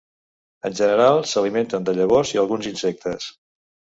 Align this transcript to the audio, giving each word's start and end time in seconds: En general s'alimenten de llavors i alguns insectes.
En 0.69 0.77
general 0.79 1.19
s'alimenten 1.33 1.85
de 1.89 1.95
llavors 1.99 2.31
i 2.37 2.41
alguns 2.45 2.71
insectes. 2.73 3.29